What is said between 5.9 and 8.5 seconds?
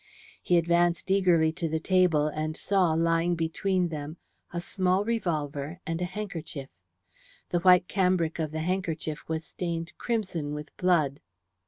a handkerchief. The white cambric of